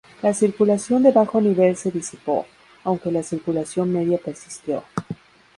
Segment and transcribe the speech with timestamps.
[0.23, 2.47] La circulación de bajo nivel se disipó,
[2.83, 4.83] aunque la circulación media persistió.